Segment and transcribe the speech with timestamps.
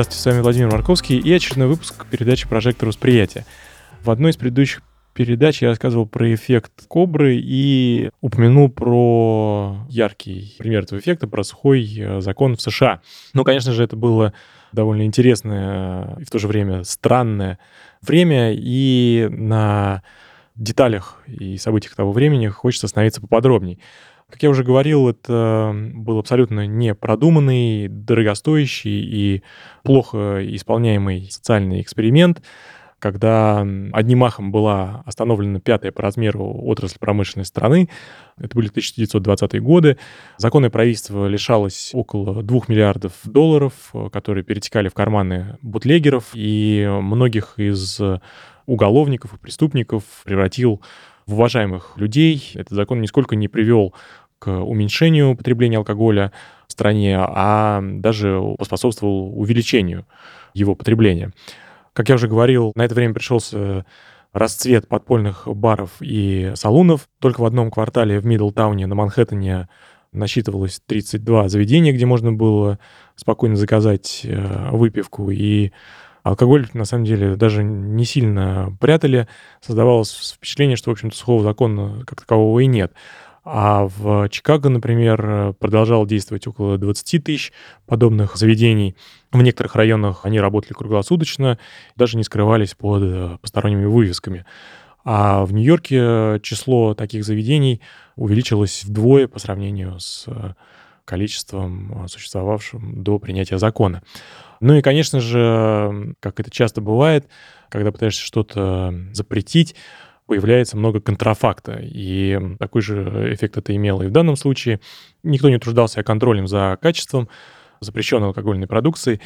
[0.00, 3.44] Здравствуйте, с вами Владимир Марковский и очередной выпуск передачи «Прожектор восприятия».
[4.02, 4.80] В одной из предыдущих
[5.12, 11.86] передач я рассказывал про эффект кобры и упомянул про яркий пример этого эффекта, про сухой
[11.98, 13.02] э, закон в США.
[13.34, 14.32] Ну, конечно же, это было
[14.72, 17.58] довольно интересное и в то же время странное
[18.00, 20.02] время, и на
[20.56, 23.78] деталях и событиях того времени хочется остановиться поподробнее.
[24.30, 29.42] Как я уже говорил, это был абсолютно непродуманный, дорогостоящий и
[29.82, 32.40] плохо исполняемый социальный эксперимент,
[33.00, 37.88] когда одним махом была остановлена пятая по размеру отрасль промышленной страны.
[38.38, 39.98] Это были 1920-е годы.
[40.38, 48.00] Законное правительство лишалось около 2 миллиардов долларов, которые перетекали в карманы бутлегеров, и многих из
[48.66, 50.80] уголовников и преступников превратил
[51.26, 52.52] в уважаемых людей.
[52.54, 53.94] Этот закон нисколько не привел
[54.40, 56.32] к уменьшению потребления алкоголя
[56.66, 60.06] в стране, а даже поспособствовал увеличению
[60.54, 61.32] его потребления.
[61.92, 63.84] Как я уже говорил, на это время пришелся
[64.32, 67.08] расцвет подпольных баров и салунов.
[67.20, 69.68] Только в одном квартале в Мидлтауне на Манхэттене
[70.12, 72.78] насчитывалось 32 заведения, где можно было
[73.16, 75.30] спокойно заказать э, выпивку.
[75.30, 75.72] И
[76.22, 79.28] алкоголь, на самом деле, даже не сильно прятали.
[79.60, 82.92] Создавалось впечатление, что, в общем-то, сухого закона как такового и нет.
[83.42, 87.52] А в Чикаго, например, продолжало действовать около 20 тысяч
[87.86, 88.96] подобных заведений.
[89.32, 91.58] В некоторых районах они работали круглосуточно,
[91.96, 94.44] даже не скрывались под э, посторонними вывесками.
[95.04, 97.80] А в Нью-Йорке число таких заведений
[98.16, 100.52] увеличилось вдвое по сравнению с э,
[101.06, 104.02] количеством, э, существовавшим до принятия закона.
[104.60, 107.28] Ну и, конечно же, как это часто бывает,
[107.70, 109.74] когда пытаешься что-то запретить,
[110.30, 111.80] появляется много контрафакта.
[111.82, 114.78] И такой же эффект это имело и в данном случае.
[115.24, 117.28] Никто не труждался контролем за качеством
[117.80, 119.20] запрещенной алкогольной продукции.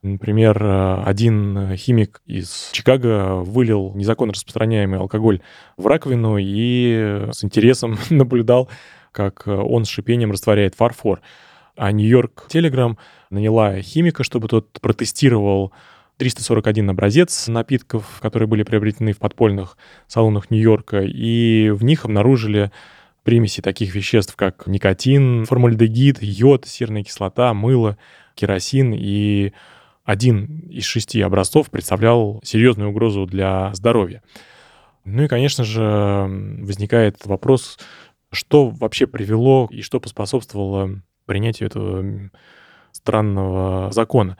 [0.00, 5.42] Например, один химик из Чикаго вылил незаконно распространяемый алкоголь
[5.76, 8.70] в раковину и с интересом наблюдал,
[9.12, 11.20] как он с шипением растворяет фарфор.
[11.76, 12.96] А Нью-Йорк Телеграм
[13.28, 15.72] наняла химика, чтобы тот протестировал
[16.18, 22.72] 341 образец напитков, которые были приобретены в подпольных салонах Нью-Йорка, и в них обнаружили
[23.22, 27.98] примеси таких веществ, как никотин, формальдегид, йод, серная кислота, мыло,
[28.34, 29.52] керосин, и
[30.04, 34.22] один из шести образцов представлял серьезную угрозу для здоровья.
[35.04, 37.78] Ну и, конечно же, возникает вопрос,
[38.30, 42.30] что вообще привело и что поспособствовало принятию этого
[42.92, 44.38] странного закона.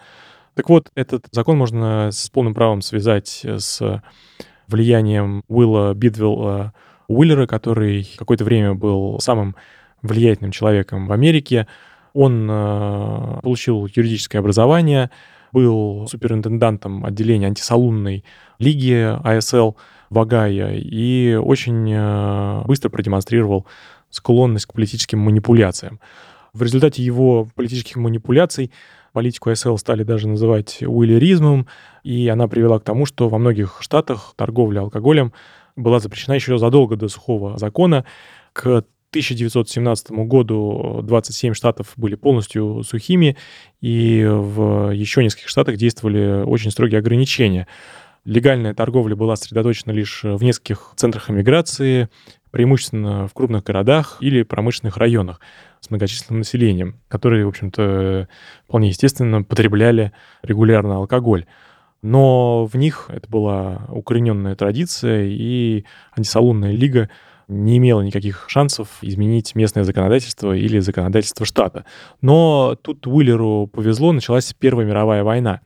[0.56, 4.02] Так вот, этот закон можно с полным правом связать с
[4.66, 6.72] влиянием Уилла Бидвилла
[7.08, 9.54] Уиллера, который какое-то время был самым
[10.00, 11.66] влиятельным человеком в Америке.
[12.14, 15.10] Он э, получил юридическое образование,
[15.52, 18.24] был суперинтендантом отделения антисалунной
[18.58, 19.76] лиги АСЛ
[20.08, 23.66] в Огайо и очень э, быстро продемонстрировал
[24.08, 26.00] склонность к политическим манипуляциям.
[26.54, 28.72] В результате его политических манипуляций
[29.16, 31.66] политику СЛ стали даже называть уиллеризмом,
[32.04, 35.32] и она привела к тому, что во многих штатах торговля алкоголем
[35.74, 38.04] была запрещена еще задолго до сухого закона.
[38.52, 43.38] К 1917 году 27 штатов были полностью сухими,
[43.80, 47.68] и в еще нескольких штатах действовали очень строгие ограничения.
[48.26, 52.10] Легальная торговля была сосредоточена лишь в нескольких центрах эмиграции,
[52.50, 55.40] преимущественно в крупных городах или промышленных районах
[55.86, 58.28] с многочисленным населением, которые, в общем-то,
[58.66, 61.46] вполне естественно потребляли регулярно алкоголь.
[62.02, 65.84] Но в них это была укорененная традиция, и
[66.16, 67.08] антисалунная лига
[67.48, 71.84] не имела никаких шансов изменить местное законодательство или законодательство штата.
[72.20, 75.60] Но тут Уиллеру повезло, началась Первая мировая война.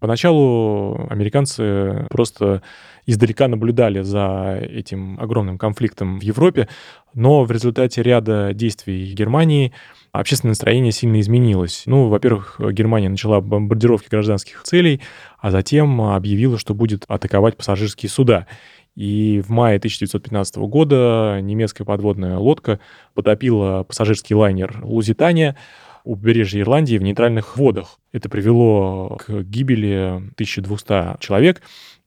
[0.00, 2.62] Поначалу американцы просто
[3.06, 6.68] издалека наблюдали за этим огромным конфликтом в Европе,
[7.14, 9.72] но в результате ряда действий Германии
[10.12, 11.84] общественное настроение сильно изменилось.
[11.86, 15.00] Ну, во-первых, Германия начала бомбардировки гражданских целей,
[15.38, 18.46] а затем объявила, что будет атаковать пассажирские суда.
[18.94, 22.78] И в мае 1915 года немецкая подводная лодка
[23.14, 25.56] потопила пассажирский лайнер «Лузитания»,
[26.04, 27.98] у побережья Ирландии в нейтральных водах.
[28.12, 31.62] Это привело к гибели 1200 человек.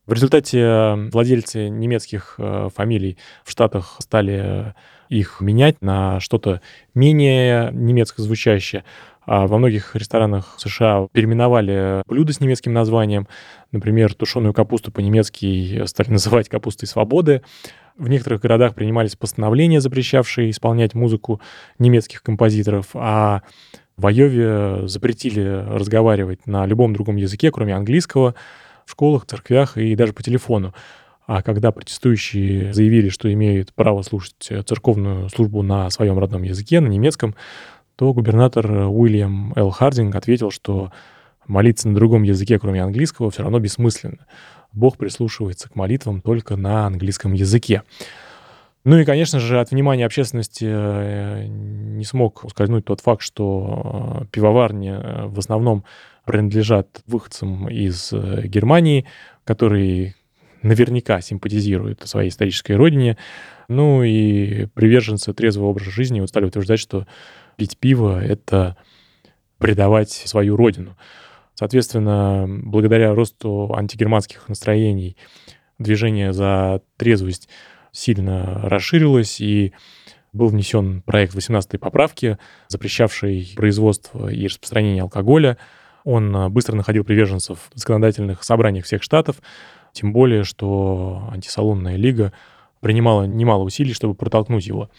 [0.06, 4.76] В результате владельцы немецких э, фамилий в Штатах стали
[5.10, 6.62] их менять на что-то
[6.94, 8.84] менее немецко звучащее.
[9.26, 13.28] А во многих ресторанах США переименовали блюда с немецким названием.
[13.72, 17.42] Например, тушеную капусту по-немецки стали называть капустой свободы.
[17.98, 21.42] В некоторых городах принимались постановления, запрещавшие исполнять музыку
[21.80, 23.42] немецких композиторов, а
[23.98, 28.36] в Айове запретили разговаривать на любом другом языке, кроме английского,
[28.86, 30.74] в школах, церквях и даже по телефону.
[31.28, 36.88] А когда протестующие заявили, что имеют право слушать церковную службу на своем родном языке, на
[36.88, 37.36] немецком,
[37.96, 39.72] то губернатор Уильям Л.
[39.72, 40.92] Хардинг ответил, что
[41.48, 44.28] молиться на другом языке, кроме английского, все равно бессмысленно.
[44.72, 47.84] Бог прислушивается к молитвам только на английском языке.
[48.86, 54.26] Ну и, конечно же, от внимания общественности э, не смог ускользнуть тот факт, что э,
[54.28, 55.84] пивоварни э, в основном
[56.24, 59.08] принадлежат выходцам из Германии,
[59.44, 60.14] которые
[60.62, 63.18] наверняка симпатизируют своей исторической родине.
[63.68, 67.08] Ну и приверженцы трезвого образа жизни вот стали утверждать, что
[67.56, 68.78] пить пиво— это
[69.58, 70.96] предавать свою родину.
[71.56, 75.18] Соответственно, благодаря росту антигерманских настроений
[75.80, 77.50] движение за трезвость
[77.96, 79.74] сильно расширилось, и
[80.34, 82.38] был внесен проект 18-й поправки,
[82.68, 85.58] запрещавший производство и распространение алкоголя.
[86.04, 89.38] Он быстро находил приверженцев в законодательных собраниях всех штатов,
[89.94, 92.34] тем более, что антисалонная лига
[92.82, 94.90] принимала немало усилий, чтобы протолкнуть его.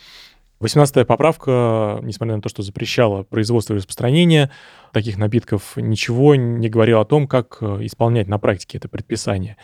[0.60, 4.50] 18-я поправка, несмотря на то, что запрещала производство и распространение
[4.92, 9.58] таких напитков, ничего не говорила о том, как э, исполнять на практике это предписание.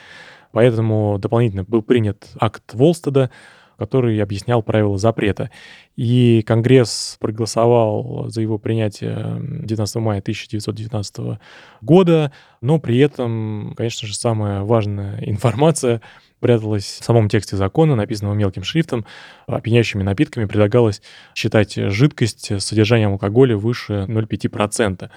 [0.52, 3.30] Поэтому дополнительно был принят акт Волстеда,
[3.78, 5.50] который объяснял правила запрета.
[5.96, 11.40] И Конгресс проголосовал за его принятие 19 мая 1919
[11.80, 16.00] года, но при этом, конечно же, самая важная информация
[16.38, 19.06] пряталась в самом тексте закона, написанного мелким шрифтом.
[19.46, 21.00] Опьяняющими напитками предлагалось
[21.34, 25.08] считать жидкость с содержанием алкоголя выше 0,5%.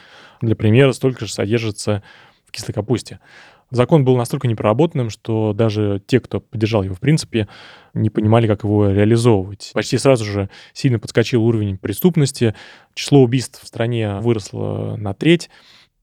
[0.41, 2.03] Для примера, столько же содержится
[2.45, 3.19] в кислой капусте.
[3.71, 7.47] Закон был настолько непроработанным, что даже те, кто поддержал его в принципе,
[7.93, 9.71] не понимали, как его реализовывать.
[9.73, 12.55] Почти сразу же сильно подскочил уровень преступности,
[12.93, 15.49] число убийств в стране выросло на треть.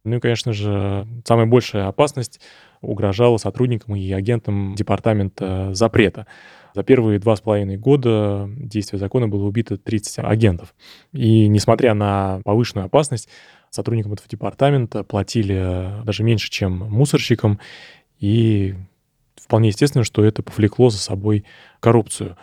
[0.05, 2.41] Ну и, конечно же, самая большая опасность
[2.81, 6.27] угрожала сотрудникам и агентам департамента запрета.
[6.75, 10.75] За первые два с половиной года действия закона было убито 30 агентов.
[11.13, 13.29] И несмотря на повышенную опасность,
[13.75, 17.59] сотрудникам этого департамента платили даже меньше, чем мусорщикам,
[18.21, 18.75] и
[19.35, 21.45] вполне естественно, что это повлекло за собой
[21.81, 22.37] коррупцию.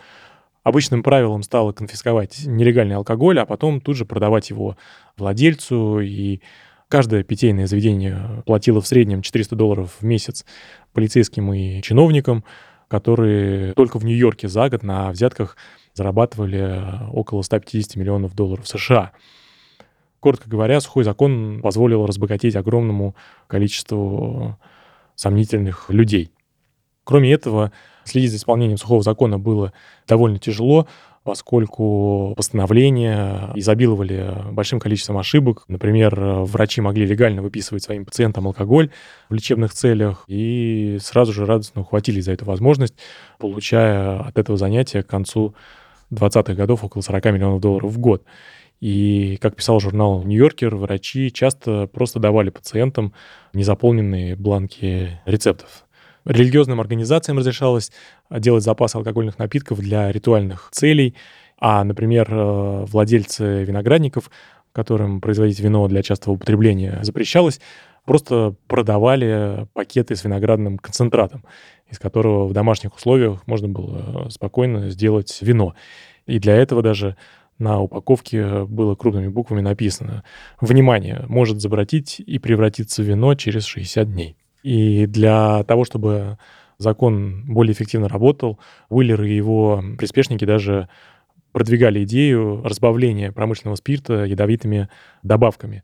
[0.62, 4.76] Обычным правилом стало конфисковать нелегальный алкоголь, а потом тут же продавать его
[5.16, 6.40] владельцу, и
[6.90, 10.44] Каждое питейное заведение платило в среднем 400 долларов в месяц
[10.92, 12.42] полицейским и чиновникам,
[12.88, 15.56] которые только в Нью-Йорке за год на взятках
[15.94, 16.82] зарабатывали
[17.12, 19.12] около 150 миллионов долларов США.
[20.20, 24.58] Коротко говоря, сухой закон позволил разбогатеть огромному количеству
[25.14, 26.30] сомнительных людей.
[27.04, 27.72] Кроме этого,
[28.04, 29.72] следить за исполнением сухого закона было
[30.06, 30.86] довольно тяжело,
[31.22, 35.64] поскольку постановления изобиловали большим количеством ошибок.
[35.68, 38.90] Например, врачи могли легально выписывать своим пациентам алкоголь
[39.28, 42.94] в лечебных целях и сразу же радостно ухватились за эту возможность,
[43.38, 45.54] получая от этого занятия к концу
[46.12, 48.24] 20-х годов около 40 миллионов долларов в год.
[48.80, 53.12] И, как писал журнал «Нью-Йоркер», врачи часто просто давали пациентам
[53.52, 55.84] незаполненные бланки рецептов.
[56.24, 57.92] Религиозным организациям разрешалось
[58.30, 61.14] делать запас алкогольных напитков для ритуальных целей,
[61.58, 64.30] а, например, э, владельцы виноградников,
[64.72, 67.60] которым производить вино для частого употребления запрещалось,
[68.04, 71.44] просто продавали пакеты с виноградным концентратом,
[71.90, 75.74] из которого в домашних условиях можно было спокойно сделать вино.
[76.26, 77.16] И для этого даже
[77.60, 80.24] на упаковке было крупными буквами написано
[80.60, 81.24] «Внимание!
[81.28, 84.36] Может забратить и превратиться в вино через 60 дней».
[84.62, 86.38] И для того, чтобы
[86.78, 90.88] закон более эффективно работал, Уиллер и его приспешники даже
[91.52, 94.88] продвигали идею разбавления промышленного спирта ядовитыми
[95.22, 95.82] добавками.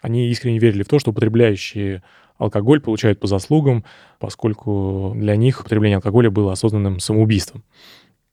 [0.00, 2.02] Они искренне верили в то, что употребляющие
[2.36, 3.84] алкоголь получают по заслугам,
[4.18, 7.64] поскольку для них употребление алкоголя было осознанным самоубийством.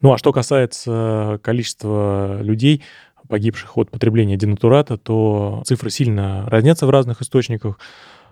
[0.01, 2.83] Ну а что касается количества людей,
[3.27, 7.79] погибших от потребления денатурата, то цифры сильно разнятся в разных источниках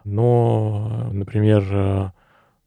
[0.05, 2.13] но, например, в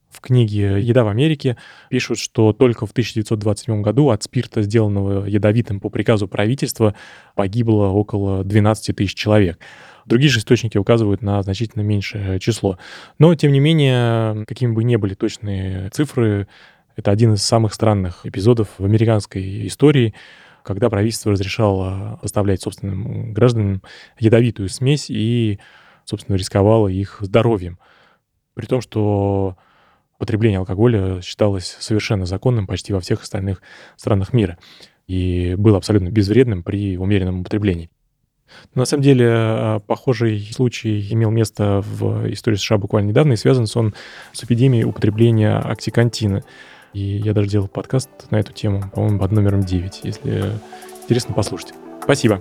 [0.09, 1.59] в книге «Еда в Америке»
[1.91, 6.95] пишут, что только в 1927 году от спирта, сделанного ядовитым по приказу правительства,
[7.35, 9.59] погибло около 12 тысяч человек.
[10.07, 12.79] Другие же источники указывают на значительно меньшее число.
[13.19, 16.49] Но, тем не менее, какими бы ни были точные цифры,
[16.97, 20.15] это один из самых странных эпизодов в американской истории,
[20.63, 23.83] когда правительство разрешало поставлять собственным гражданам
[24.19, 25.61] ядовитую смесь и,
[26.05, 27.79] собственно, рисковало их здоровьем.
[28.55, 29.57] При том, что
[30.19, 33.63] потребление алкоголя считалось совершенно законным почти во всех остальных
[33.97, 34.59] странах мира
[35.07, 37.91] и было абсолютно безвредным при умеренном употреблении.
[38.75, 43.37] Но на самом деле а, похожий случай имел место в истории США буквально недавно, и
[43.37, 43.95] связан он
[44.33, 46.45] с эпидемией употребления оксикантина.
[46.97, 50.53] И я даже делал подкаст на эту тему, по-моему, под номером 9, если
[51.03, 51.75] интересно послушать.
[52.03, 52.41] Спасибо.